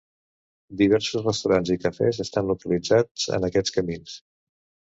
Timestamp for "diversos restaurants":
0.79-1.73